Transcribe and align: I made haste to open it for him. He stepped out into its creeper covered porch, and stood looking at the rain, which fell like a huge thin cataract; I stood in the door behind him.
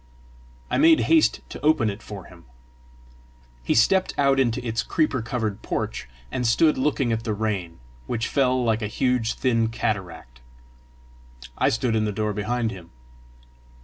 I 0.71 0.79
made 0.79 1.01
haste 1.01 1.41
to 1.49 1.61
open 1.61 1.87
it 1.91 2.01
for 2.01 2.23
him. 2.25 2.45
He 3.61 3.75
stepped 3.75 4.15
out 4.17 4.39
into 4.39 4.59
its 4.67 4.81
creeper 4.81 5.21
covered 5.21 5.61
porch, 5.61 6.09
and 6.31 6.47
stood 6.47 6.75
looking 6.75 7.11
at 7.11 7.23
the 7.23 7.35
rain, 7.35 7.77
which 8.07 8.27
fell 8.27 8.63
like 8.63 8.81
a 8.81 8.87
huge 8.87 9.35
thin 9.35 9.67
cataract; 9.67 10.41
I 11.55 11.69
stood 11.69 11.95
in 11.95 12.05
the 12.05 12.11
door 12.11 12.33
behind 12.33 12.71
him. 12.71 12.89